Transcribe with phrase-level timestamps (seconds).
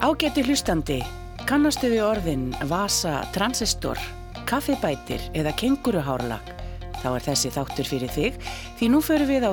[0.00, 0.94] Ágæti hlustandi,
[1.44, 3.98] kannastu við orðin vasa, transistor,
[4.48, 6.54] kaffibætir eða kenguruhárlag?
[7.02, 8.38] Þá er þessi þáttur fyrir þig
[8.78, 9.52] því nú förum við á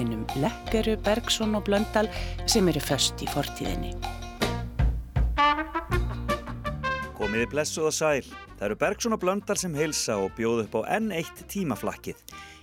[0.00, 2.10] hinnum Lekkeru, Bergson og Blöndal
[2.42, 3.94] sem eru först í fortíðinni.
[7.14, 8.26] Komiði blessuð og sæl.
[8.58, 12.18] Það eru Bergson og Blöndal sem heilsa og bjóð upp á enn eitt tímaflakkið.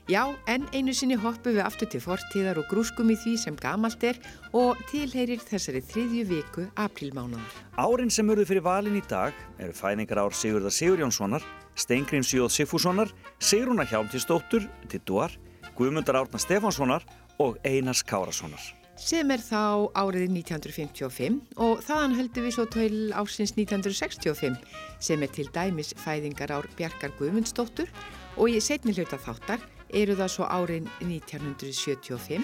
[0.10, 4.02] Já, en einu sinni hoppum við aftur til fortíðar og grúskum í því sem gamalt
[4.10, 4.18] er
[4.58, 7.60] og tilheyrir þessari þriðju viku aprílmánaðar.
[7.78, 11.46] Árin sem urðu fyrir valin í dag eru fæðingar ár Sigurðar Sigur Jónssonar,
[11.78, 15.38] Steingrims Jóð Siffússonar, Sigrúna Hjálmtíðsdóttur, Tittuar,
[15.78, 17.06] Guðmundar Árna Stefánssonar
[17.38, 18.66] og Einars Kárassonar.
[18.98, 24.58] Sem er þá árið 1955 og þaðan höldum við svo til ásins 1965
[25.06, 27.94] sem er til dæmis fæðingar ár Bjarkar Guðmundsdóttur
[28.42, 29.62] og í setni hluta þáttar
[29.94, 32.44] eru það svo árin 1975.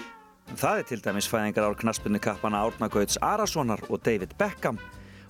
[0.55, 4.77] Það er til dæmis fæðingar ár knaspinu kappana Árna Gauts Arasonar og David Beckham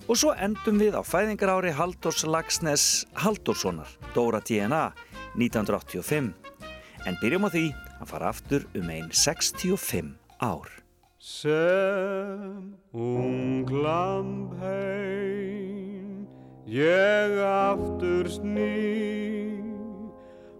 [0.06, 4.92] og svo endum við á fæðingar ári Haldurs Lagsnes Haldurssonar, Dóra DNA,
[5.34, 6.34] 1985.
[7.06, 7.66] En byrjum á því
[8.00, 10.68] að fara aftur um einn 65 ár.
[11.18, 15.16] Sem ung lampheim
[16.66, 19.65] ég aftur sný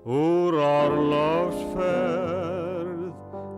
[0.07, 1.91] Úr orlogsferð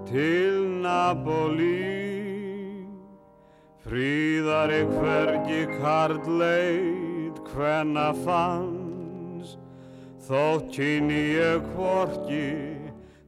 [0.09, 1.85] til Napoli.
[3.85, 9.59] Fríðar ég hvergi karleit hvenna fanns
[10.25, 12.49] Þótt kynni ég hvorki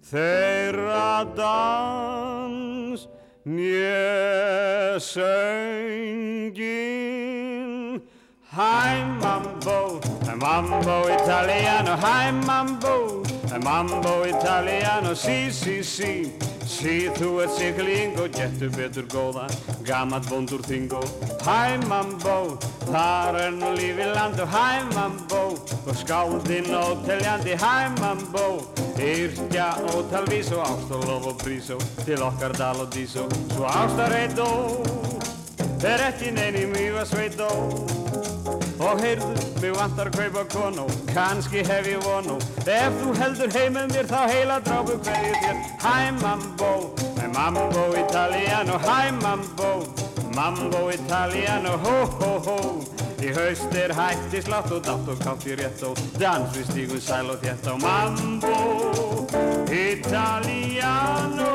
[0.08, 3.00] þeirra dans
[3.44, 6.40] Njö söngin
[8.52, 10.00] Hi mambo,
[10.36, 13.22] mambo italiano Hi mambo,
[13.62, 16.32] mambo italiano Sí, sí, sí.
[16.66, 19.44] Sí, þú ert sikling og getur betur góða
[19.86, 20.98] Gamat bondur þingo.
[21.46, 22.58] Hæ mambo,
[22.90, 25.54] þar er nú lífi land og hæ mambo
[25.86, 27.54] Og skáldinn óteljandi.
[27.54, 28.66] Hæ mambo
[28.98, 33.30] Yrkja ótalvís og ást og lof og prísó Til okkar dal og dísó.
[33.54, 34.82] Svo ástarheit og
[35.86, 37.99] er ekki neini mjög að sveit og
[38.80, 42.38] Og heyrðu, mig vantar að kaupa konu, kannski hef ég vonu.
[42.64, 45.56] Ef þú heldur heim með mér þá heila drápu hverju þér.
[45.84, 46.70] Hæ mambo,
[47.34, 49.70] mambo italiano, hæ mambo,
[50.32, 52.58] mambo italiano, ho ho ho.
[53.20, 57.02] Í haust er hætti slátt og dátt og kátt í rétt og dans við stígun
[57.04, 58.56] sæl og þétt á mambo
[59.68, 61.50] italiano.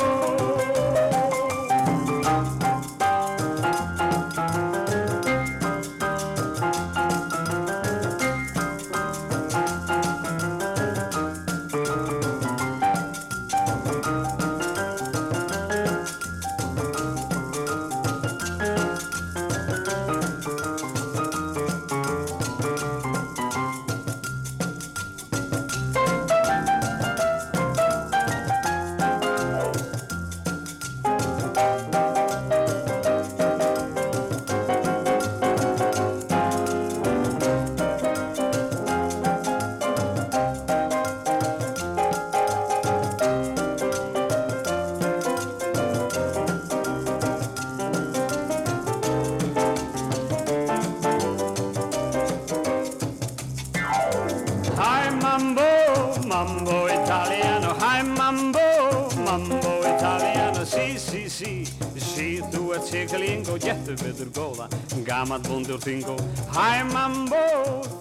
[65.36, 66.16] Gaman bundur þingo.
[66.56, 67.40] Hi mambo,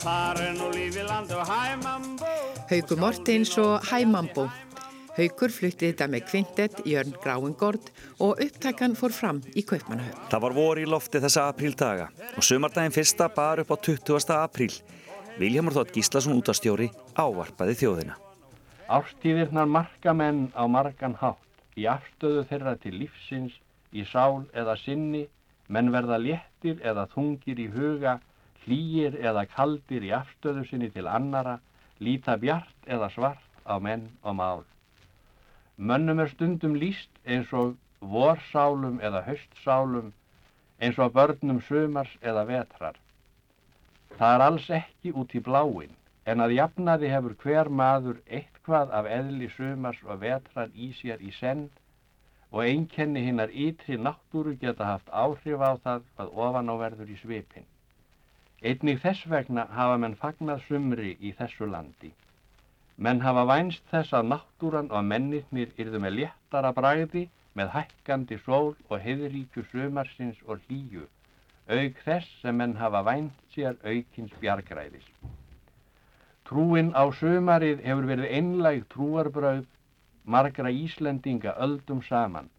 [0.02, 2.30] þar er nú lífi land og hi mambo.
[2.70, 4.46] Haugur Mortins og Hæmambo.
[5.16, 7.90] Haugur flutti þetta með kvintet Jörn Gráingord
[8.22, 10.30] og upptækan fór fram í Kaupmannahöfn.
[10.30, 14.30] Það var vor í lofti þessa apríldaga og sumardaginn fyrsta bar upp á 20.
[14.38, 14.72] apríl.
[15.38, 18.18] Viljámur Þótt Gíslason útastjóri ávarpaði þjóðina.
[18.86, 21.42] Ástíðirnar marka menn á margan hátt
[21.74, 23.54] í afstöðu þeirra til lífsins,
[23.90, 25.26] í sál eða sinni,
[25.68, 28.18] menn verða léttir eða þungir í huga,
[28.64, 31.58] hlýir eða kaldir í afstöðu sinni til annara,
[32.00, 34.62] líta bjart eða svart á menn og mál.
[35.76, 40.12] Mönnum er stundum líst eins og vorsálum eða haustsálum,
[40.80, 42.96] eins og börnum sumars eða vetrar.
[44.18, 45.94] Það er alls ekki út í bláin,
[46.24, 51.32] en að jafnaði hefur hver maður eitthvað af eðli sumars og vetrar í sér í
[51.40, 51.66] senn
[52.54, 57.16] og einkenni hinnar ytri náttúru geta haft áhrif á það hvað ofan á verður í
[57.18, 57.64] svipin.
[58.62, 62.12] Einnig þess vegna hafa menn fagnað sumri í þessu landi.
[62.96, 67.24] Menn hafa vænst þess að náttúran og mennirnir yrðu með léttara bragði
[67.58, 71.08] með hækkandi sól og heiðríkju sumarsins og hlýju,
[71.74, 75.10] auk þess sem menn hafa vænt sér aukins bjargræðis.
[76.46, 79.66] Trúin á sömarið hefur verið einlæg trúarbröð
[80.24, 82.50] margra Íslendinga öldum saman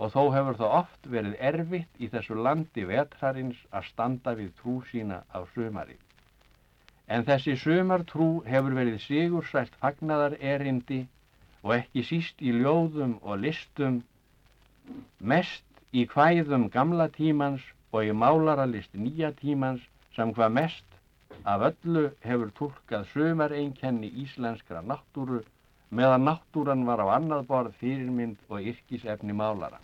[0.00, 4.76] og þó hefur það oft verið erfitt í þessu landi vetrarins að standa við trú
[4.90, 5.98] sína á sömarið.
[7.10, 11.02] En þessi sömartrú hefur verið sigursælt fagnadar erindi
[11.62, 14.00] og ekki síst í ljóðum og listum,
[15.20, 19.84] mest í hvæðum gamla tímans og í málaralist nýja tímans
[20.16, 20.98] sem hvað mest
[21.44, 25.42] af öllu hefur tólkað sömar einkenni íslenskra náttúru
[25.90, 29.82] meðan náttúran var á annað borð fyrirmynd og yrkisefni málara.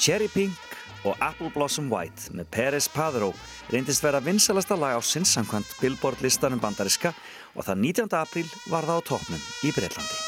[0.00, 0.56] Cherry Pink
[1.04, 3.34] og Apple Blossom White með Peres Padró
[3.68, 7.12] reyndist vera vinsalasta lag á sinnsamkvæmt Billboard listanum bandariska
[7.52, 8.16] og það 19.
[8.16, 10.18] apríl var það á toppnum í Breitlandi.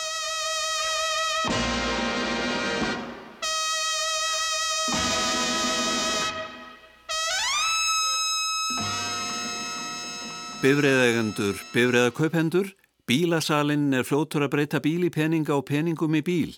[10.63, 12.69] Bifriðegendur, bifriðakaupendur,
[13.09, 16.53] bílasalinn er flótur að breyta bíl í peninga og peningum í bíl.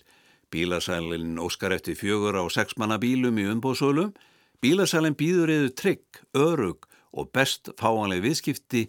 [0.55, 4.13] Bílasælinn óskar eftir fjögur á sexmanna bílum í umbóðsölum.
[4.63, 8.87] Bílasælinn býður eða trygg, örug og best fáanleg viðskipti.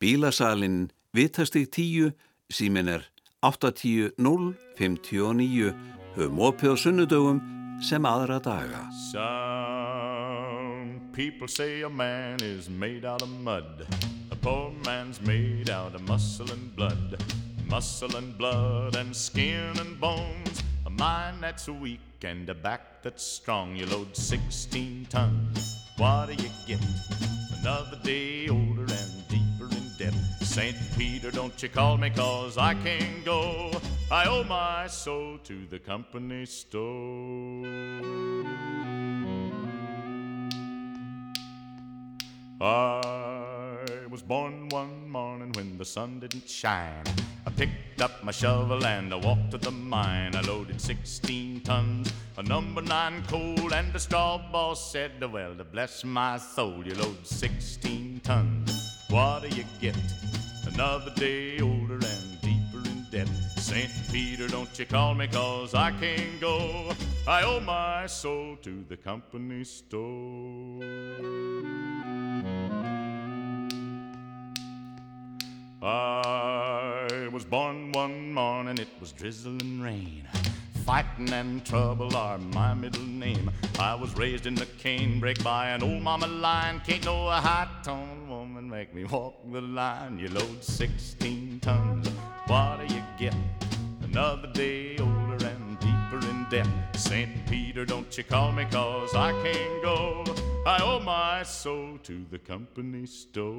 [0.00, 2.16] Bílasælinn vitastig 10,
[2.48, 3.04] símin er
[3.44, 5.76] 810 059,
[6.16, 7.44] höfum opið á sunnudögum
[7.84, 8.88] sem aðra daga.
[9.12, 13.86] Some people say a man is made out of mud.
[14.30, 17.22] A poor man's made out of muscle and blood.
[17.68, 20.62] Muscle and blood and skin and bones.
[20.98, 23.76] Mind that's weak and a back that's strong.
[23.76, 25.86] You load 16 tons.
[25.96, 26.80] What do you get?
[27.60, 30.14] Another day older and deeper in debt.
[30.40, 30.76] St.
[30.96, 33.70] Peter, don't you call me cause I can't go.
[34.10, 37.66] I owe my soul to the company store.
[42.60, 43.78] I
[44.10, 47.04] was born one morning when the sun didn't shine.
[47.46, 50.34] I picked up my shovel and I walked to the mine.
[50.34, 56.02] I loaded 16 tons of number nine coal, and the straw boss said, Well, bless
[56.04, 59.06] my soul, you load 16 tons.
[59.08, 59.96] What do you get?
[60.66, 63.28] Another day older and deeper in debt.
[63.56, 63.90] St.
[64.10, 66.92] Peter, don't you call me, cause I can't go.
[67.28, 70.82] I owe my soul to the company store.
[75.84, 76.81] I
[77.30, 80.26] was born one morning, it was drizzling rain.
[80.86, 83.50] Fighting and trouble are my middle name.
[83.78, 86.80] I was raised in the canebrake by an old mama lion.
[86.86, 90.18] Can't no high tone woman make me walk the line.
[90.18, 92.08] You load 16 tons,
[92.46, 93.34] what do you get?
[94.02, 96.66] Another day older and deeper in debt.
[96.96, 97.46] St.
[97.46, 100.24] Peter, don't you call me, cause I can't go.
[100.66, 103.52] I owe my soul to the company store.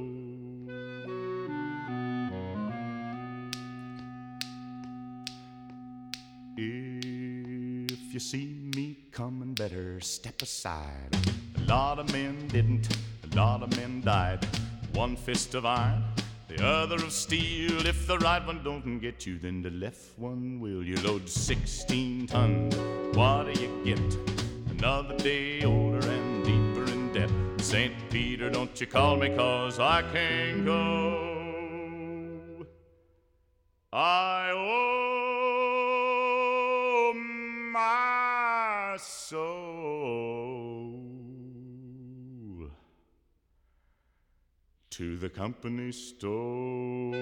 [6.55, 11.09] If you see me coming, better step aside.
[11.57, 14.45] A lot of men didn't, a lot of men died.
[14.93, 16.03] One fist of iron,
[16.47, 17.87] the other of steel.
[17.87, 20.83] If the right one don't get you, then the left one will.
[20.83, 22.75] You load 16 tons,
[23.15, 24.17] what do you get?
[24.69, 27.31] Another day older and deeper in debt.
[27.61, 27.95] St.
[28.11, 31.29] Peter, don't you call me, cause I can't go.
[33.91, 35.12] I owe
[38.93, 40.91] my soul
[44.91, 47.15] to the company store.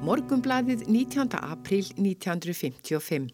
[0.00, 1.28] Morgumblaðið 19.
[1.36, 3.28] april 1955.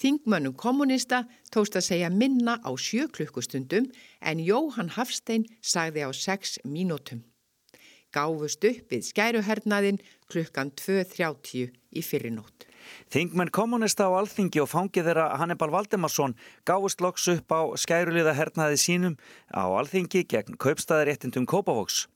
[0.00, 3.90] Þingmönnum kommunista tóst að segja minna á sjö klukkustundum
[4.22, 7.29] en Jóhann Hafstein sagði á sex mínútum.
[8.14, 10.00] Gáfust upp við skæruhernaðin
[10.30, 12.66] klukkan 2.30 í fyrirnótt.
[13.10, 16.34] Þingmenn kommunista á alþingi og fangið þeirra Hannibal Valdemarsson
[16.66, 19.18] gáðust loks upp á skæruliða hernaði sínum
[19.54, 22.06] á alþingi gegn kaupstæðaréttindum Kópavóks.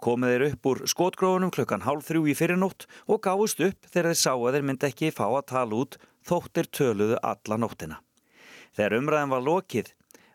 [0.00, 4.20] Komið þeir upp úr skotgrófunum klukkan hálf þrjú í fyrirnótt og gáðust upp þegar þeir
[4.20, 5.98] sá að þeir myndi ekki fá að tala út
[6.28, 8.00] þóttir töluðu alla nóttina.
[8.76, 9.92] Þegar umræðin var lokið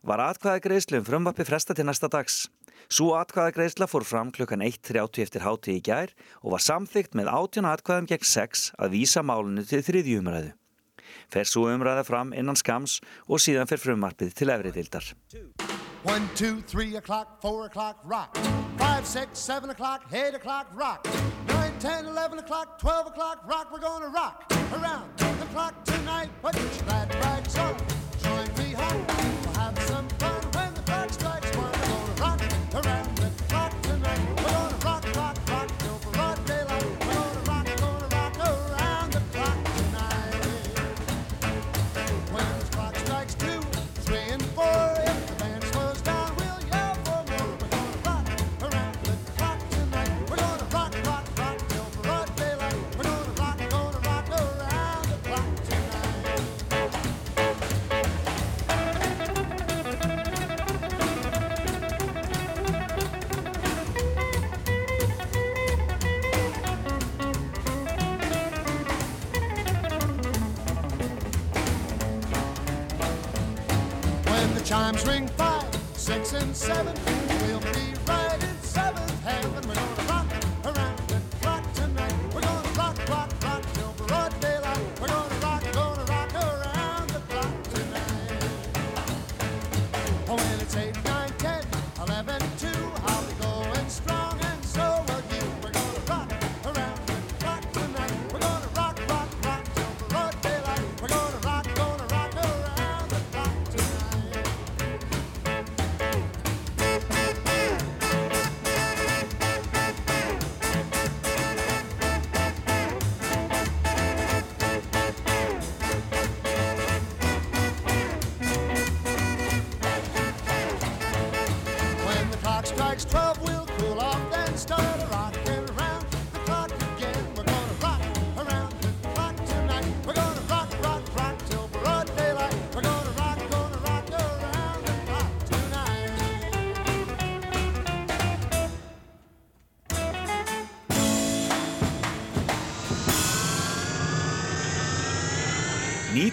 [0.10, 2.48] var atkvæða greiðslu um frumvappi fresta til næsta dags.
[2.88, 7.32] Svo atkvæða greiðsla fór fram klukkan 1.30 eftir háti í gær og var samþygt með
[7.34, 10.56] átjuna atkvæðum gegn 6 að vísa málunu til þriðju umræðu.
[11.30, 15.12] Fer svo umræða fram innan skams og síðan fer frumvarpið til efri dildar.
[16.08, 18.40] 1, 2, 3 o'clock, 4 o'clock, rock.
[18.80, 20.08] 5, 6, 7 o'clock,
[74.70, 76.96] chimes ring five, six, and seven,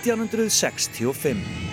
[0.07, 1.66] 1865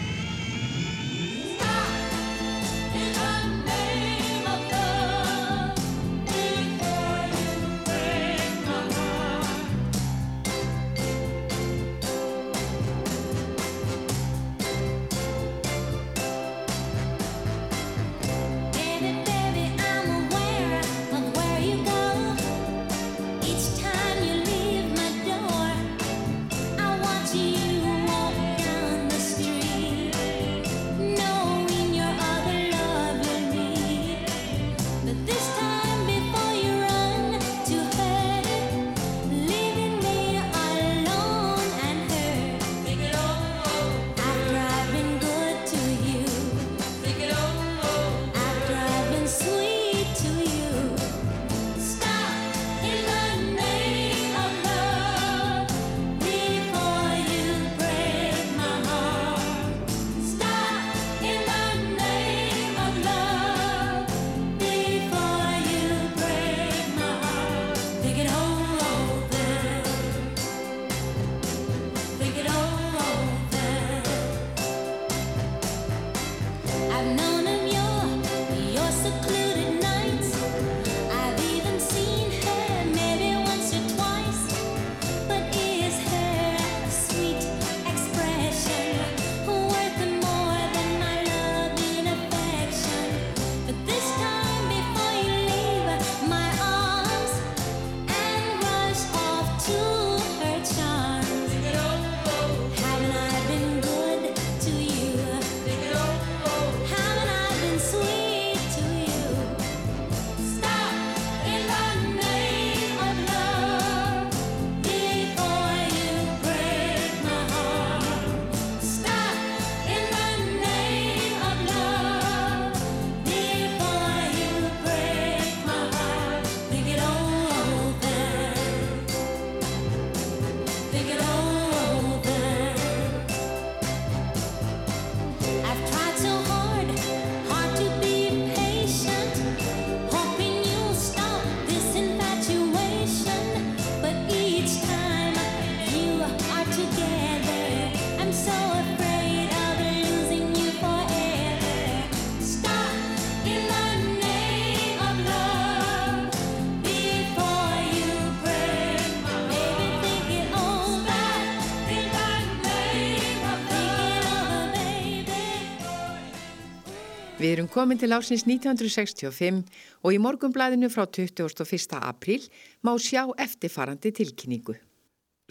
[167.53, 169.59] Við erum komin til ásins 1965
[170.01, 172.00] og í morgumblæðinu frá 21.
[172.01, 172.48] apríl
[172.81, 174.74] má sjá eftirfarandi tilkynningu.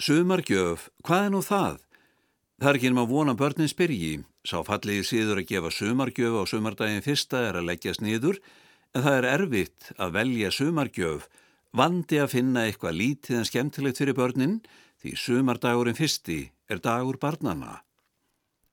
[0.02, 1.76] Sumargjöf, hvað er nú það?
[2.58, 4.10] Það er ekki um að vona börnin spyrji.
[4.42, 8.42] Sá falliði síður að gefa sumargjöf á sumardaginn fyrsta er að leggjast niður
[8.96, 11.30] en það er erfitt að velja sumargjöf,
[11.70, 14.58] vandi að finna eitthvað lítið en skemmtilegt fyrir börnin
[14.98, 17.78] því sumardagurinn fyrsti er dagur barnana.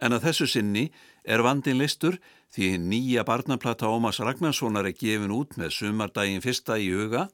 [0.01, 0.87] En að þessu sinni
[1.23, 2.17] er vandin listur
[2.53, 7.27] því nýja barnaplata Ómas Ragnarssonar er gefin út með sumardaginn fyrsta í huga.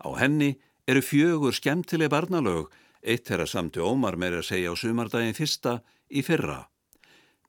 [0.00, 0.54] Á henni
[0.88, 2.70] eru fjögur skemmtileg barnalög,
[3.02, 6.66] eitt er að samti Ómar meira að segja á sumardaginn fyrsta í fyrra.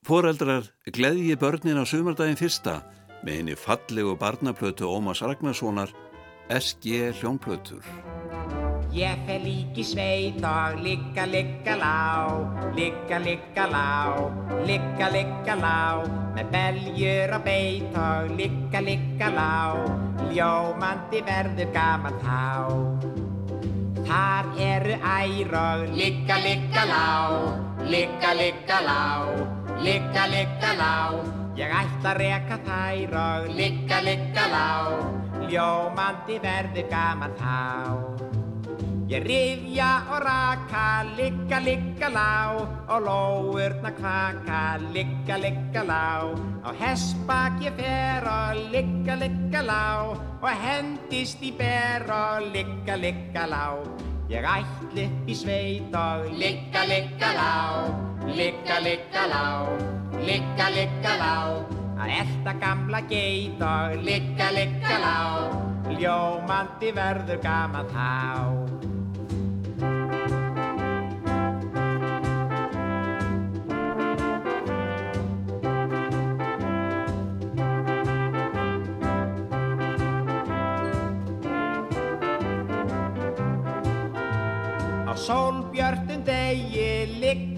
[0.05, 2.81] Foreldrar gleðji börnin á sumardaginn fyrsta
[3.21, 5.93] með henni fallegu barnaplötu Ómas Ragnarssonar
[6.49, 7.85] SG Hljónplötur.
[8.91, 12.27] Ég fer líki sveit og ligga, ligga lá,
[12.75, 14.19] ligga, ligga lá,
[14.67, 16.03] ligga, ligga lá,
[16.35, 19.53] með beljur og beit og ligga, ligga lá,
[20.35, 22.41] ljómandi verður gaman þá.
[24.09, 27.07] Þar eru ær og ligga, ligga lá,
[27.87, 29.05] ligga, ligga lá,
[29.79, 30.97] ligga, ligga lá,
[31.55, 34.67] ég ætla að reka þær og ligga, ligga lá,
[35.47, 38.30] ljómandi verður gaman þá.
[39.11, 46.31] Ég rifja og raka, ligga, ligga lá og lóurna kvaka, ligga, ligga lá.
[46.63, 53.43] Á hessbak ég fer og ligga, ligga lá og hendist í ber og ligga, ligga
[53.51, 53.83] lá.
[54.31, 57.51] Ég ætli í sveit og ligga, ligga lá,
[58.31, 59.45] ligga, ligga lá,
[60.23, 61.35] ligga, ligga lá.
[61.99, 65.19] Að elda gamla geit og ligga, ligga lá,
[65.99, 68.91] ljómandi verður gaman þá.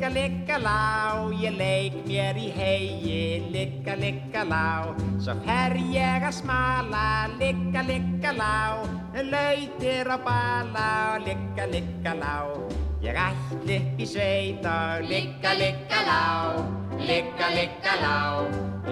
[0.03, 6.33] Ligga, ligga lá, ég leik mér í hegi, ligga, ligga lá, svo fer ég að
[6.41, 8.83] smala, ligga, ligga lá,
[9.15, 12.35] lautir á bala, ligga, ligga lá,
[13.01, 16.23] ég ætli upp í sveit og ligga, ligga lá,
[16.99, 18.17] ligga, ligga lá,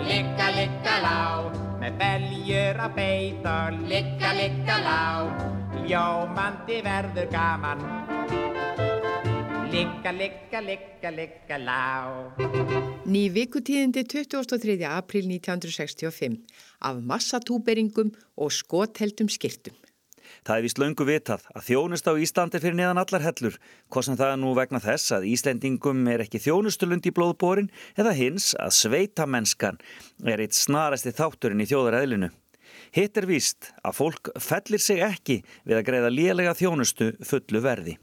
[0.08, 1.20] ligga, ligga lá,
[1.82, 5.04] með beljur á beit og ligga, ligga lá,
[5.84, 8.11] ljómandi verður gaman.
[9.72, 12.36] Ligga, ligga, ligga, ligga, lá.
[13.08, 14.76] Ný vikutíðindi 23.
[14.84, 16.42] april 1965
[16.84, 19.78] af massatúberingum og skotheldum skirtum.
[20.44, 23.56] Það er vist löngu vitað að þjónust á Íslandi fyrir neðan allar hellur,
[23.88, 28.16] hvað sem það er nú vegna þess að Íslendingum er ekki þjónustulund í blóðbórin eða
[28.20, 29.80] hins að sveita mennskan
[30.28, 32.34] er eitt snarasti þátturinn í þjóðaræðlinu.
[32.92, 38.02] Hitt er víst að fólk fellir sig ekki við að greiða lélega þjónustu fullu verði.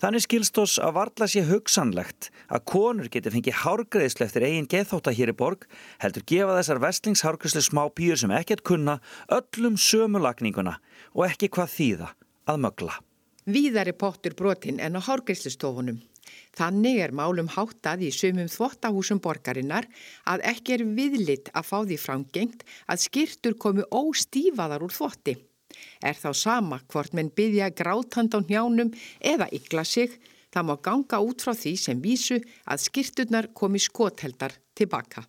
[0.00, 5.12] Þannig skilst oss að varla sé hugsanlegt að konur geti fengið hárgreðslu eftir eigin geðþóta
[5.12, 5.66] hér í borg
[6.00, 8.94] heldur gefa þessar vestlingshárgreðslu smá pýr sem ekkert kunna
[9.36, 10.78] öllum sömulagninguna
[11.12, 12.08] og ekki hvað þýða
[12.48, 12.96] að mögla.
[13.44, 16.00] Víðari pottur brotinn en á hárgreðslustofunum.
[16.56, 19.84] Þannig er málum háttað í sumum þvottahúsum borgarinnar
[20.24, 25.36] að ekki er viðlitt að fá því framgengt að skirtur komu óstífaðar úr þvotti.
[26.02, 30.18] Er þá sama hvort menn byggja grátand á njánum eða ykla sig,
[30.52, 35.26] það má ganga út frá því sem vísu að skirturnar komi skotheldar tilbaka.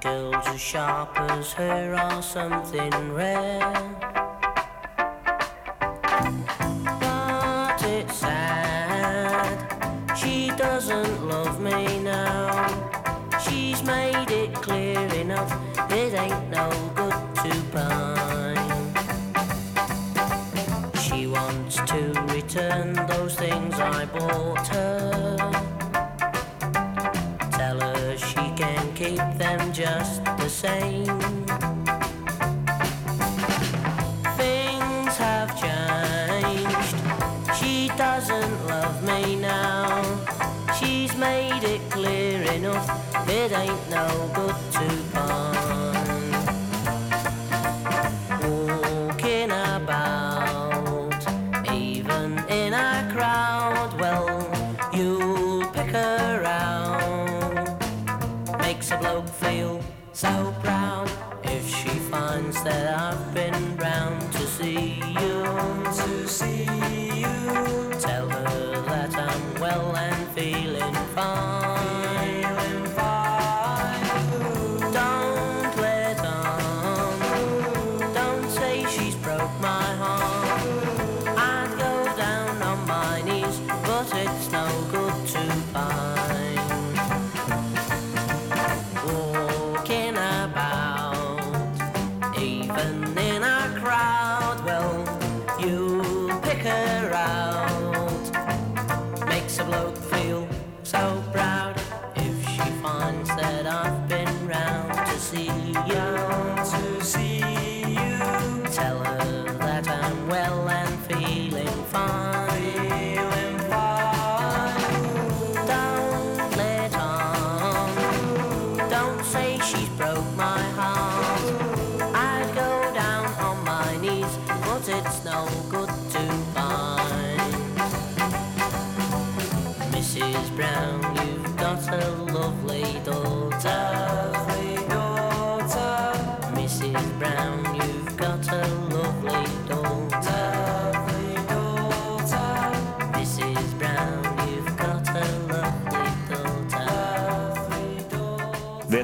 [0.00, 4.01] Girls as sharp as her are something rare
[42.54, 45.51] enough it ain't no good to pawn.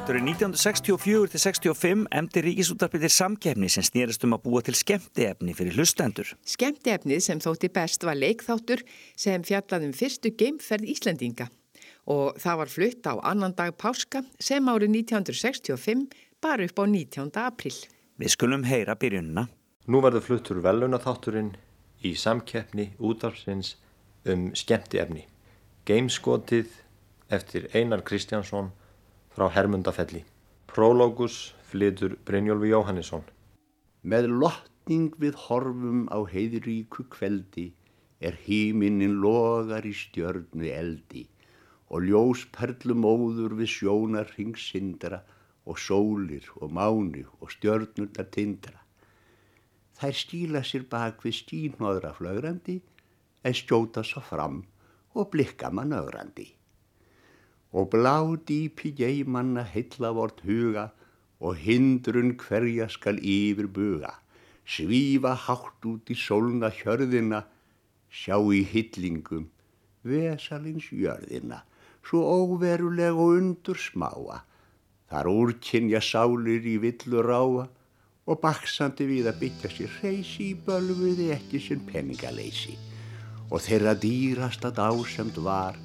[0.09, 6.31] Veturinn 1964-65 emdi ríkisútarpið til samkefni sem snýrist um að búa til skemmtiefni fyrir hlustendur.
[6.49, 8.81] Skemmtiefnið sem þótti best var leikþáttur
[9.13, 11.45] sem fjallaðum fyrstu geimferð Íslandinga
[12.09, 16.07] og það var flutt á annan dag páska sem árið 1965
[16.41, 17.29] bara upp á 19.
[17.45, 17.77] april.
[18.17, 19.45] Við skulum heyra byrjunna.
[19.93, 21.53] Nú verður fluttur velunaþátturinn
[22.01, 23.75] í samkeppni útafsins
[24.25, 25.27] um skemmtiefni.
[25.85, 26.73] Geimskotið
[27.29, 28.73] eftir Einar Kristjánsson
[29.39, 30.25] frá Hermundafelli.
[30.67, 33.21] Prólógus flytur Brynjólfi Jóhannesson.
[34.03, 37.69] Með lotning við horfum á heiðríku kveldi
[38.19, 41.23] er híminnin logar í stjörnu eldi
[41.87, 45.21] og ljósperlum óður við sjónar ringsindra
[45.63, 48.83] og sólir og máni og stjörnurnar tindra.
[49.95, 52.81] Þær stíla sér bak við stínóðra flögrandi
[53.47, 54.65] en skjóta svo fram
[55.15, 56.58] og blikka mann ögrandi
[57.73, 60.89] og blá dýpi geimanna heilla vort huga
[61.39, 64.15] og hindrun hverja skal yfir buga,
[64.65, 67.45] svífa hátt út í sólna hjörðina,
[68.09, 69.47] sjá í hyllingum
[70.03, 71.63] vesalins jörðina,
[72.03, 74.43] svo óveruleg og undur smáa,
[75.09, 77.67] þar úrkynja sálir í villu ráa
[78.29, 82.77] og baksandi við að byggja sér reysi í bölviði ekki sinn peningaleysi.
[83.49, 85.77] Og þeirra dýrasta dásemt var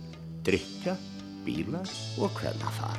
[0.44, 0.98] drikja
[1.44, 2.98] bílar og kvennafar.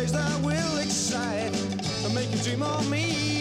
[0.00, 1.54] Days that will excite.
[2.04, 3.39] And make you dream of me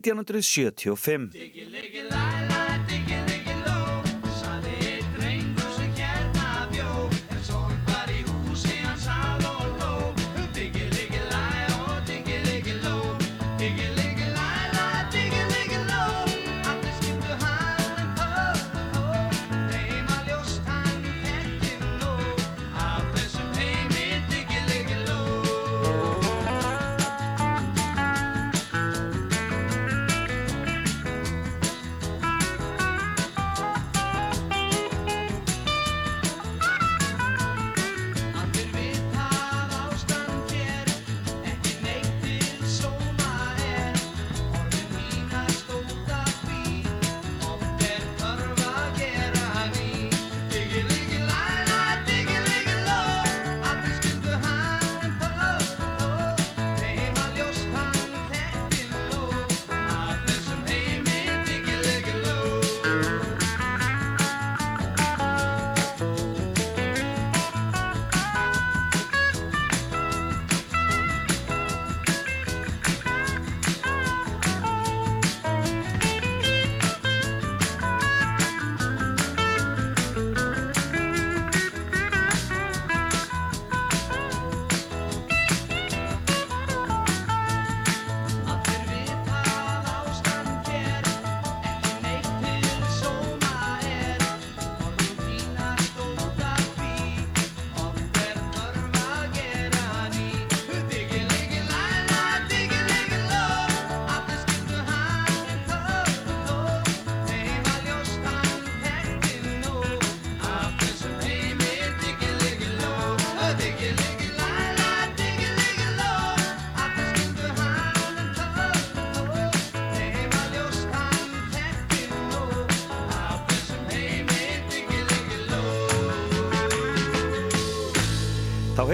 [0.00, 1.30] 1975.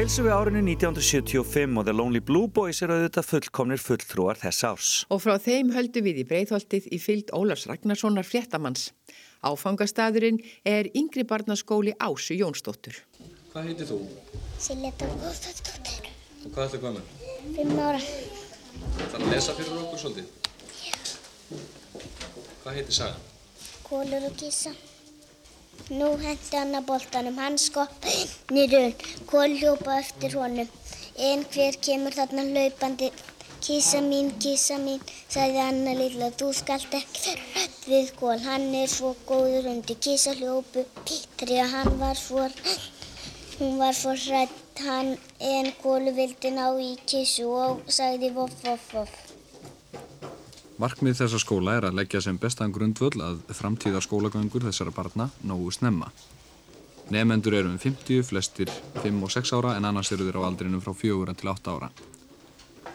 [0.00, 4.64] Þá heilsum við árinu 1975 og The Lonely Blue Boys eru auðvitað fullkomnir fulltrúar þess
[4.64, 4.92] árs.
[5.12, 8.86] Og frá þeim höldum við í breyðholtið í fylgd Ólafs Ragnarssonar fréttamanns.
[9.44, 12.96] Áfangastadurinn er yngri barnaskóli Ásu Jónsdóttur.
[13.52, 13.98] Hvað heitir þú?
[14.56, 16.08] Silja Dóttóttir,
[16.46, 17.04] Og hvað ætlaðu gömur?
[17.58, 20.26] fimm ára, Það er að lesa fyrir okkur svolítið.
[22.64, 23.20] Hvað heitir sagan?
[23.84, 24.72] kólur og kísa.
[25.88, 27.56] Nú hendi hann að boltanum, hann
[28.62, 28.94] í raun,
[29.30, 30.68] kól hljópa eftir honum.
[31.28, 33.10] En hver kemur þarna hlaupandi?
[33.64, 38.38] Kísa mín, kísa mín, sagði Anna lilla, þú skalt ekki vera hrætt við kól.
[38.46, 42.48] Hann er svo góður undir kísa hljópu, því að hann var svo,
[43.58, 45.16] hún var svo hrætt hann
[45.54, 49.29] en kólu vildi ná í kísu og sagði voff, voff, voff.
[50.80, 55.68] Markmið þessa skóla er að leggja sem bestan grundvöll að framtíða skólagöngur þessara barna nógu
[55.76, 56.06] snemma.
[57.12, 58.70] Nefendur eru um 50, flestir
[59.02, 61.90] 5 og 6 ára en annars eru þeir á aldrinum frá 4 til 8 ára.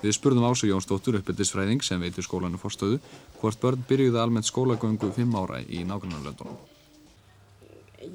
[0.02, 2.98] Við spurðum Ásu Jónsdóttur uppeldisfræðing sem veitir skólanu fórstöðu
[3.38, 6.58] hvort börn byrjuði almennt skólagöngu 5 ára í nágrannarlöndunum.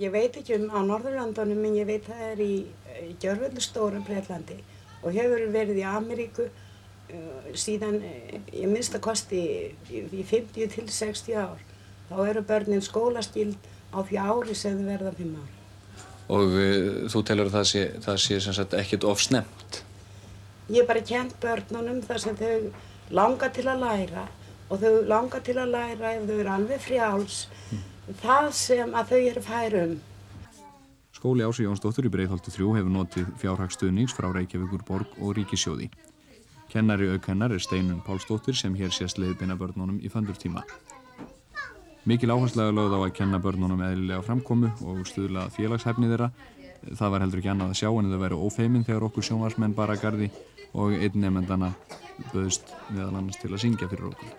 [0.00, 2.56] Ég veit ekki um á Norðurlandunum en ég veit það er í,
[3.22, 4.58] Gjörvöldu stóra Breitlandi
[5.04, 6.48] og hefur verið í Ameríku
[7.58, 9.40] síðan ég minnst að kosti
[9.90, 11.62] í, í 50 til 60 ár.
[12.10, 13.56] Þá eru börnin skólaskild
[13.94, 15.54] á því ári sem þau verða 5 ár.
[16.30, 19.80] Og uh, þú telur að það sé, það sé sem sagt ekkit of snemt.
[20.70, 22.70] Ég hef bara kent börnunum þar sem þau
[23.10, 24.28] langa til að læra
[24.70, 27.40] og þau langa til að læra ef þau eru alveg frjáls
[28.22, 29.96] það sem að þau eru færum.
[31.20, 35.90] Skóli Ási Jónsdóttur í Breiðholti 3 hefur notið fjárhagsstuðnings frá Reykjavíkur borg og Ríkisjóði.
[36.70, 40.62] Kennari aukennar er Steinun Pálsdóttir sem hér sést leiðbina börnunum í fandurtíma.
[42.06, 46.30] Mikil áherslega lögð á að kenna börnunum eðlilega framkomu og stuðla félagshæfni þeirra.
[46.94, 49.98] Það var heldur ekki annað að sjá en þau væru ófeimin þegar okkur sjónvarsmenn bara
[49.98, 50.30] gardi
[50.72, 51.72] og einn nefndana
[52.30, 54.30] böðst meðal annars til að syngja fyrir okkur.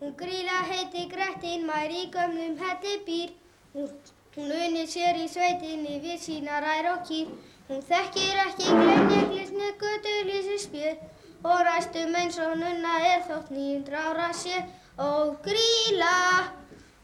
[0.00, 3.30] Hún gríla heiti Grettin, mær í gömlum hætti býr.
[3.76, 7.30] Hún unni sér í sveitinni við sína rær og kýr.
[7.70, 14.32] Hún þekkir ekki glemjeglisni gödulísi spjöð og ræstum eins og nunna er þótt 900 ára
[14.34, 14.56] sé.
[14.98, 16.50] Ó gríla,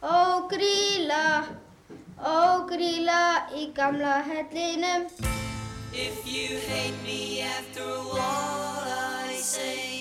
[0.02, 1.46] ó gríla,
[2.18, 3.22] ó gríla
[3.54, 5.06] í gamla hellinum.
[5.94, 8.90] If you hate me after what
[9.30, 9.95] I say,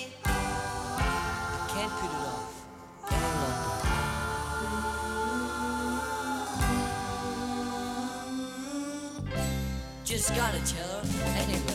[10.34, 11.65] Gotta tell her anyway.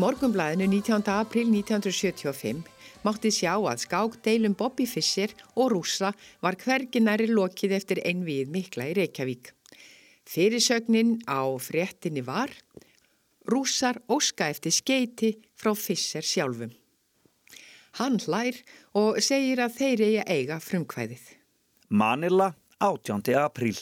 [0.00, 1.02] Í morgunblæðinu 19.
[1.12, 2.62] april 1975
[3.04, 8.94] mátti sjá að skákdeilum Bobby Fischer og Rússa var hverginari lokið eftir einvið mikla í
[8.96, 9.50] Reykjavík.
[10.24, 12.48] Fyrirsögnin á fréttinni var
[13.52, 16.72] Rússar óska eftir skeiti frá Fischer sjálfum.
[18.00, 18.56] Hann hlær
[18.96, 21.28] og segir að þeir eigi að eiga frumkvæðið.
[21.92, 23.36] Manila, 18.
[23.36, 23.76] apríl.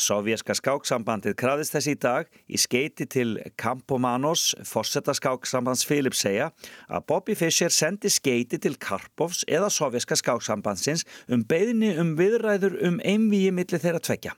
[0.00, 6.50] Sovjerska skáksambandið krafðist þess í dag í skeiti til Campomanos, fórsetta skáksambands Philips segja
[6.88, 13.00] að Bobby Fischer sendi skeiti til Karpovs eða Sovjerska skáksambandsins um beðinni um viðræður um
[13.04, 14.36] einvíi millir þeirra tvekja.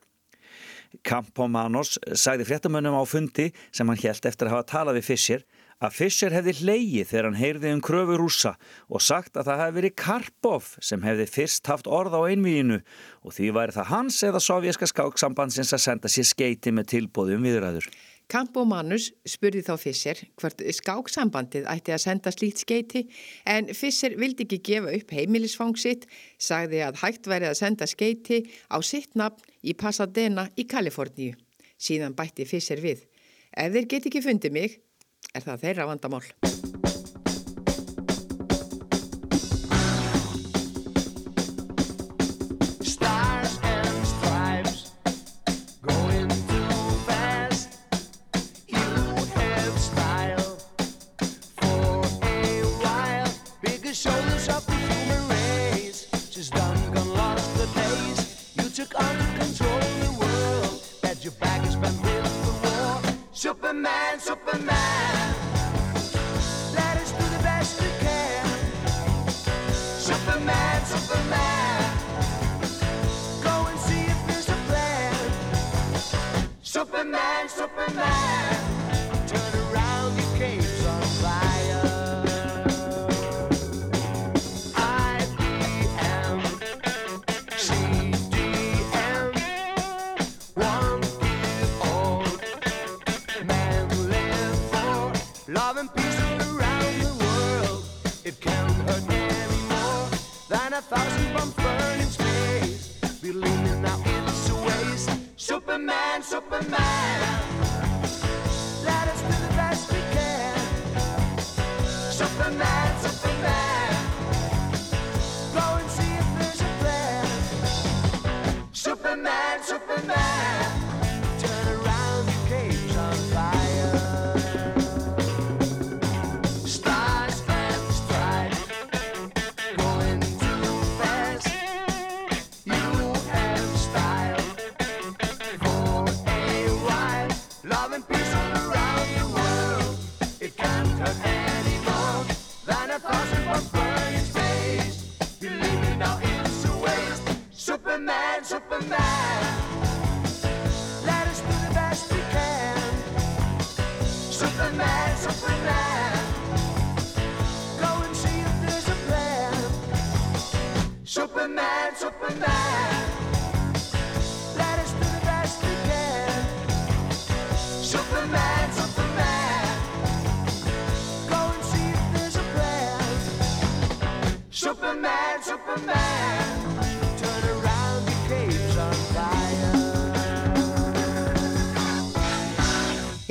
[1.06, 5.46] Campomanos sagði fréttamönnum á fundi sem hann helt eftir að hafa talað við Fischer
[5.82, 8.54] að Fischer hefði hleyið þegar hann heyrði um kröfu rúsa
[8.86, 12.78] og sagt að það hefði verið Karpov sem hefði fyrst haft orð á einvíinu
[13.26, 17.90] og því væri það hans eða sovjerska skáksambandsins að senda sér skeiti með tilbóðum viðræður.
[18.30, 23.02] Campo Manus spurði þá Fischer hvort skáksambandið ætti að senda slíkt skeiti
[23.48, 26.06] en Fischer vildi ekki gefa upp heimilisfang sitt,
[26.38, 31.34] sagði að hægt væri að senda skeiti á sitt nafn í Pasadena í Kaliforníu.
[31.76, 33.02] Síðan bætti Fischer við.
[33.52, 34.78] Ef þeir get ekki fundið mig,
[35.32, 36.71] er það þeirra vandamál.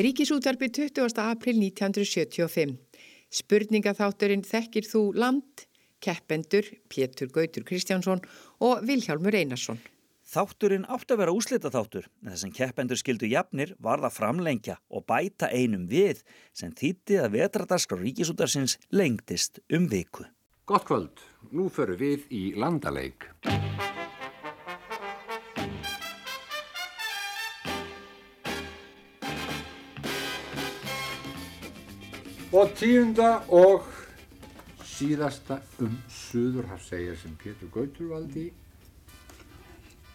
[0.02, 1.20] Ríkisútarpi 20.
[1.22, 2.72] april 1975.
[3.30, 5.68] Spurningaþátturinn Þekkir þú land?
[6.02, 8.24] Keppendur Pétur Gautur Kristjánsson
[8.66, 9.78] og Vilhjálmur Einarsson.
[10.26, 14.80] Þátturinn átti að vera úslita þáttur, en þess að keppendur skildu jafnir var það framlengja
[14.90, 20.26] og bæta einum við sem þýtti að vetradaskar ríkisútarsins lengdist um viku.
[20.66, 21.22] Gott kvöld,
[21.54, 23.30] nú förum við í landaleik.
[32.52, 33.86] Og tíunda og
[34.84, 38.50] síðasta um Suðurhafsegja sem Pétur Gautur valdi.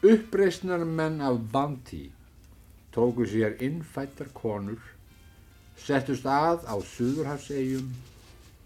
[0.04, 2.02] Uppreisnar menn af Banti
[2.92, 4.80] tóku sér innfættar konur,
[5.80, 7.88] settust að á Suðurhafsegjum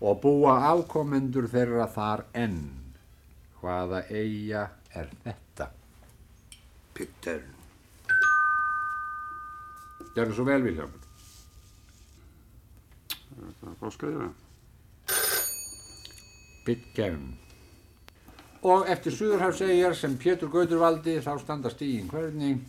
[0.02, 2.62] og búa afkomendur þeirra þar enn.
[3.60, 4.64] Hvaða eiga
[4.94, 5.68] er þetta?
[6.94, 7.54] Pittern.
[10.14, 10.99] Gjörðu svo vel, Viljámur.
[13.60, 14.30] Það er bara skræðina.
[16.64, 17.30] Pitcairn.
[18.60, 22.60] Og eftir Suðurhafsegjar sem Pétur Gautur valdi þá standa stígin hvernig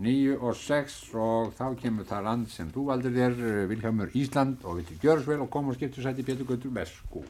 [0.00, 3.36] 9 og 6 og þá kemur það land sem þú valdir þér,
[3.68, 7.24] Viljámur Ísland og vilti gjöra svo vel og koma og skiptu sæti Pétur Gautur Vesku.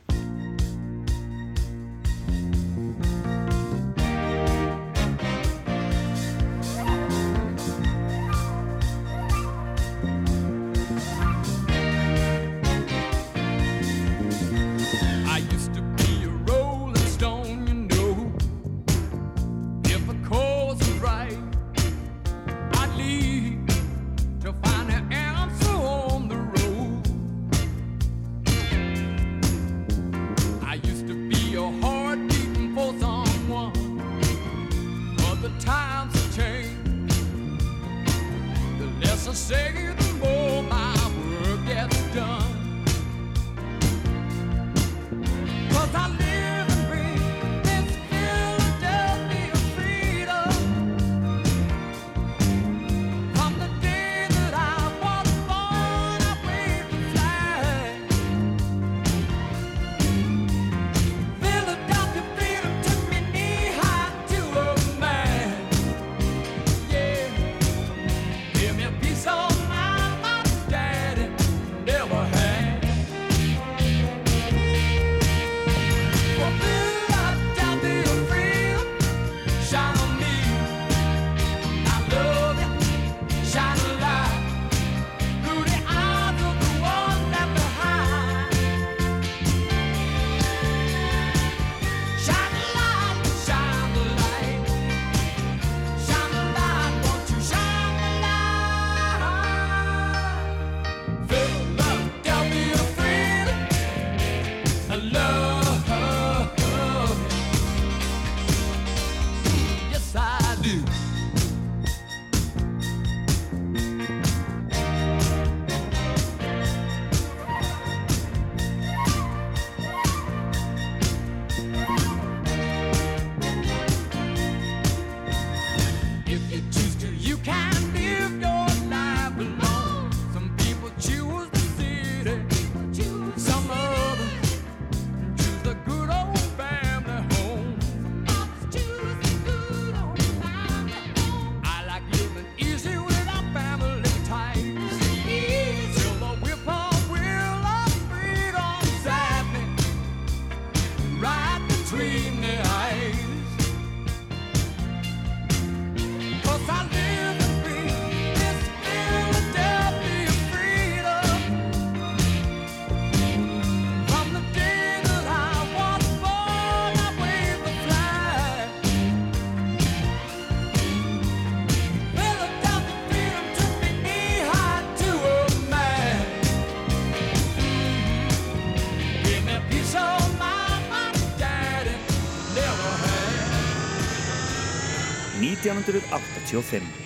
[185.74, 186.99] 1985.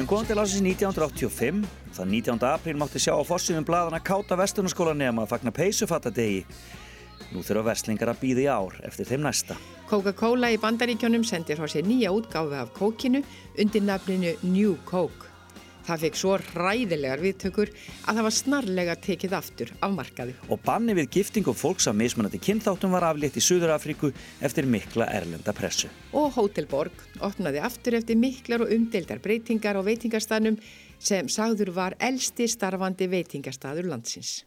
[0.00, 1.56] Við erum komið til ásins 1985.
[1.92, 2.44] Þann 19.
[2.48, 6.38] apríl mátti sjá á fossinu blaðana Káta Vestunarskólanema að fagna peysufattadegi.
[7.34, 9.58] Nú þurfa verslingar að býða í ár eftir þeim næsta.
[9.90, 13.20] Coca-Cola í bandaríkjónum sendir sér nýja útgáfi af kókinu
[13.60, 15.29] undir nafninu New Coke.
[15.86, 17.70] Það fekk svo hræðilegar viðtökur
[18.04, 20.36] að það var snarlega tekið aftur af markaði.
[20.48, 25.08] Og banni við giftingum fólks af mismunandi kynþáttum var aflétt í Suður Afríku eftir mikla
[25.10, 25.90] erlenda pressu.
[26.12, 30.60] Og Hotel Borg opnaði aftur eftir miklar og umdeildar breytingar á veitingastaðnum
[31.00, 34.40] sem sagður var elsti starfandi veitingastaður landsins.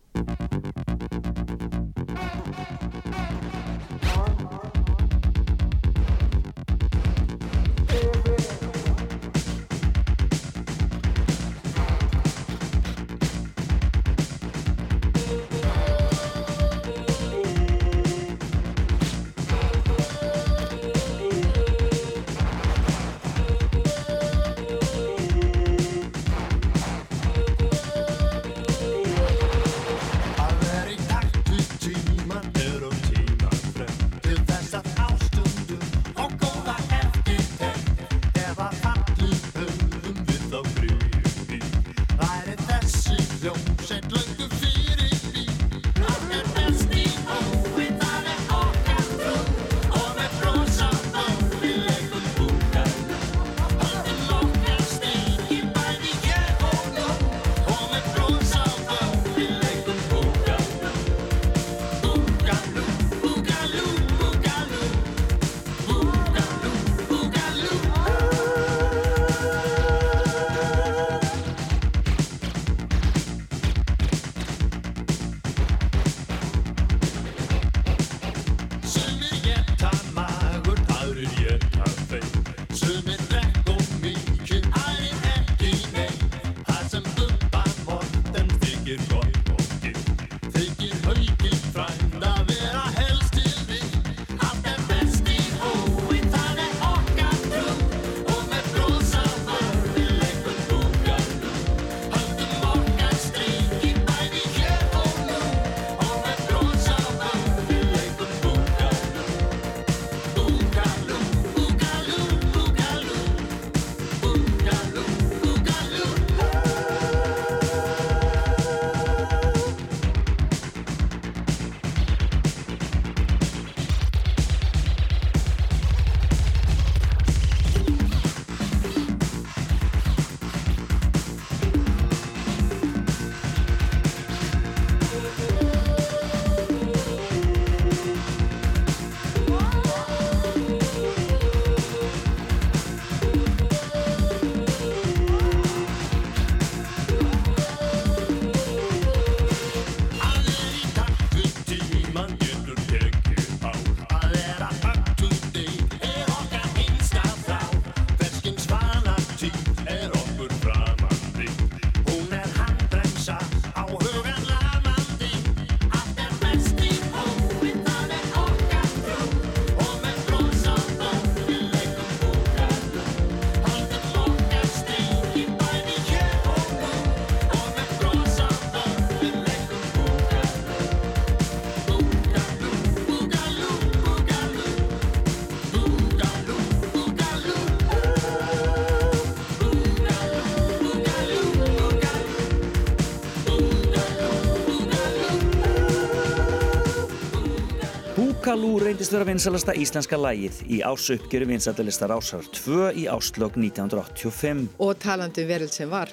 [199.03, 204.69] Reyndist vera vinsalasta íslenska lægið í ásuppgjöru vinsaldalistar ásar 2 í áslög 1985.
[204.79, 206.07] Og talandu veröld sem var.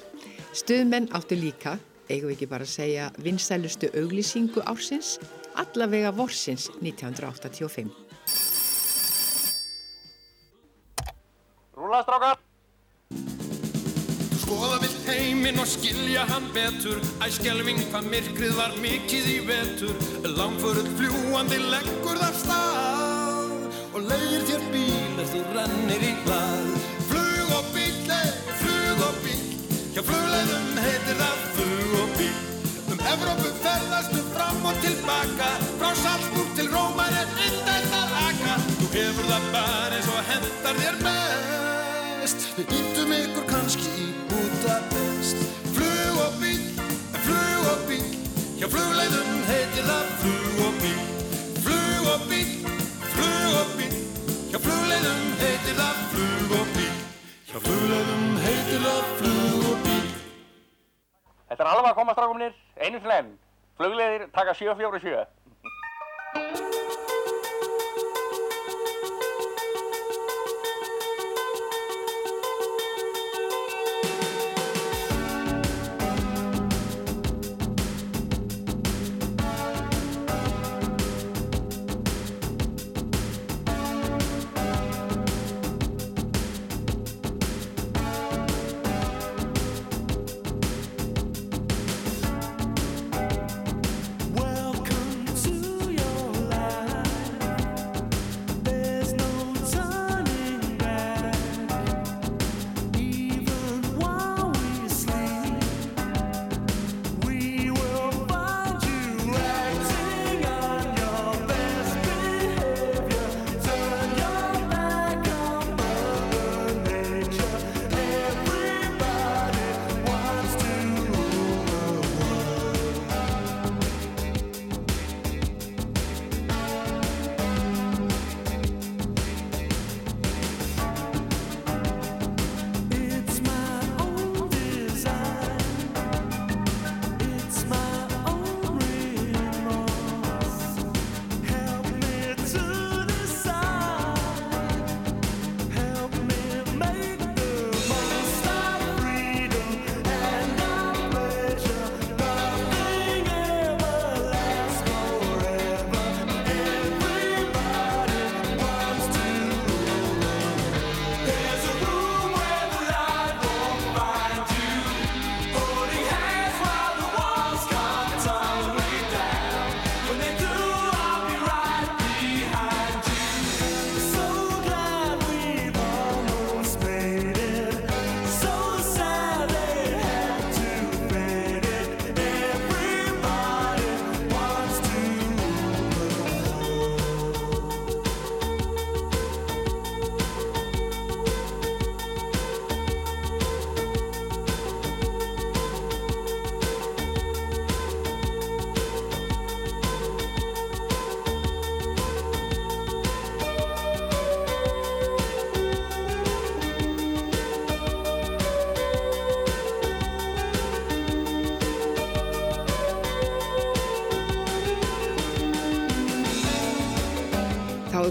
[0.51, 1.76] Stuðmenn áttu líka,
[2.11, 5.20] eigum við ekki bara að segja, vinsælustu auglýsingu ársins,
[5.55, 7.95] allavega vorsins 1985.
[11.78, 12.03] Rúla
[14.91, 16.99] vilt heiminn og skilja hann betur.
[17.24, 19.95] Æskelving hvað myrkrið var mikið í vetur.
[20.24, 23.49] Langföruð fljúandi leggur þar stað
[23.95, 26.76] Og leiðir þér bíl þú rennir í blað.
[27.11, 28.30] Flug og bíl, eh,
[28.61, 29.41] flug og bíl
[29.95, 32.38] Hjá flugleiðum heitir það flug og bíl
[32.91, 35.51] Um Evrópu ferðastu fram og tilbaka.
[35.78, 38.55] Frá Salzburg til Rómar er indælt að aka.
[38.78, 43.49] Þú hefur það bara eins og hendar þér mest Við nýttum ykkur
[44.61, 45.36] Budapest
[45.74, 46.64] Flug og bíl,
[47.24, 48.08] flug og bíl
[48.61, 51.00] hjá flugleðum heitir það flug og bíl.
[51.64, 52.50] Flug og bíl,
[53.14, 53.94] flug og bíl
[54.50, 56.94] hjá flugleðum heitir það flug og bíl.
[57.48, 60.08] Hjá flugleðum heitir það flug og bíl.
[61.48, 63.32] Þetta er alveg að komast rákumnir, einu slem
[63.80, 66.80] Flugleðir taka 747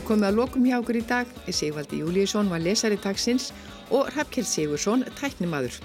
[0.10, 1.30] komið að lokum hjá okkur í dag.
[1.54, 3.52] Sigvaldi Júliusson var lesari taksins
[3.94, 5.80] og Rappkjell Sigursson tæknimaður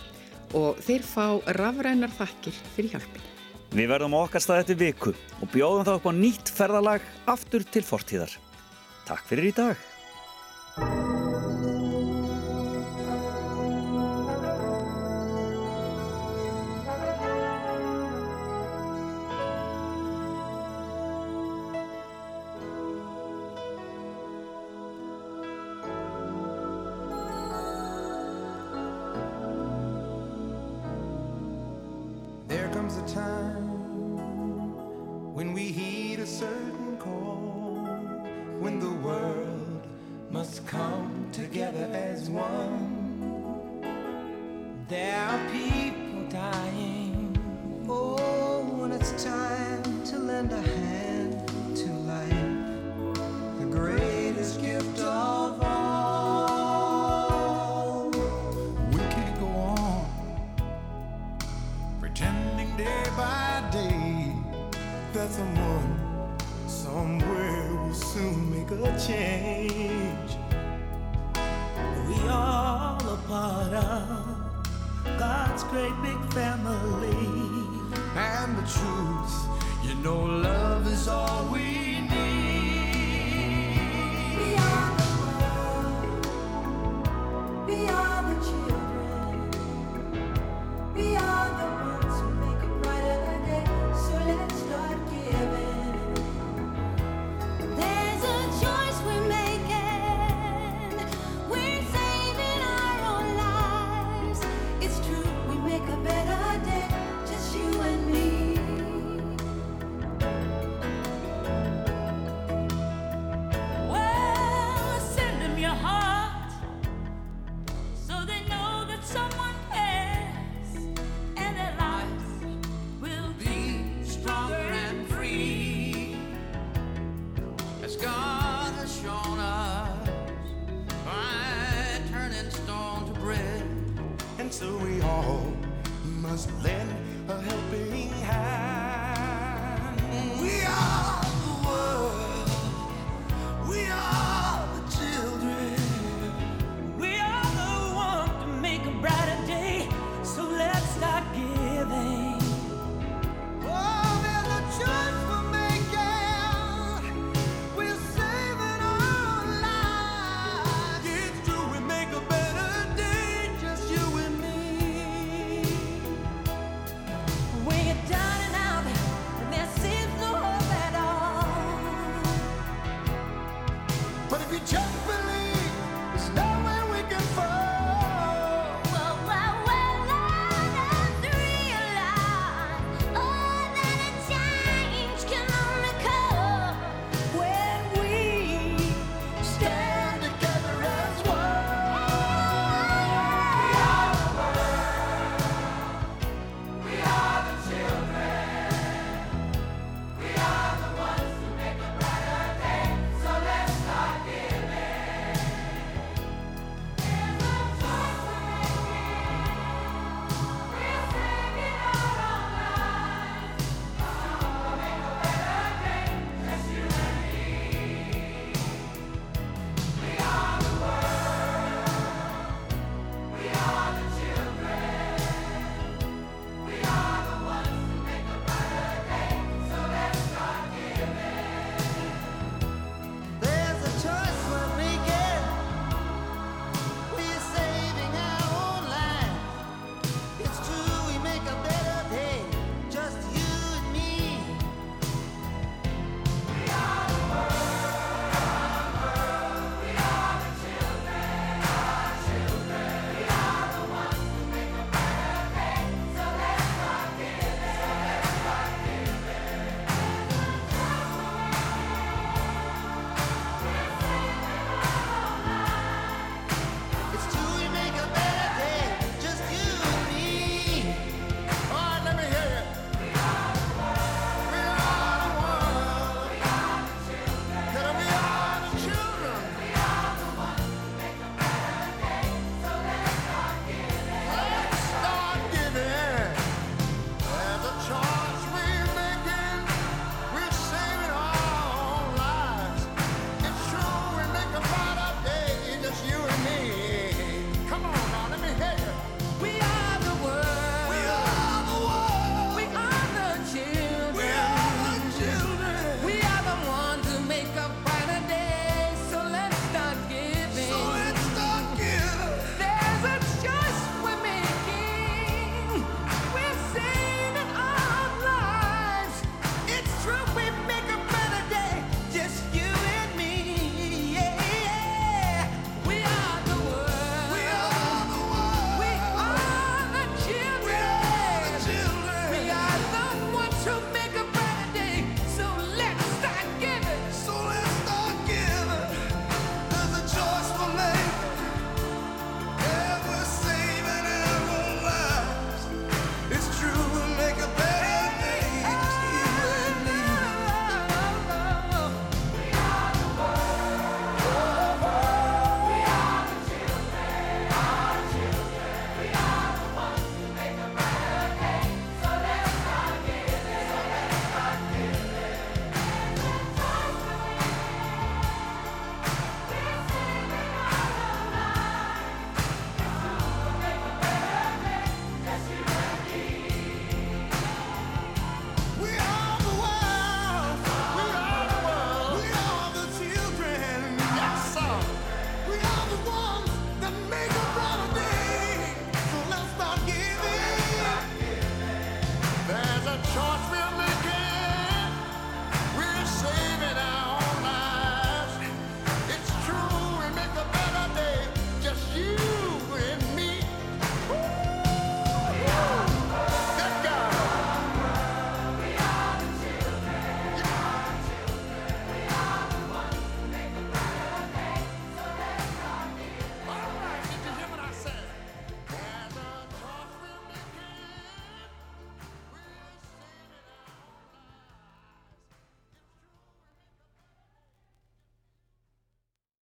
[0.55, 1.27] og þeir fá
[1.59, 3.31] rafrænar þakkir fyrir hjálpin.
[3.75, 7.83] Við verðum okkar stað eftir viku og bjóðum það upp á nýtt ferðalag aftur til
[7.87, 8.39] fortíðar.
[9.09, 11.04] Takk fyrir í dag.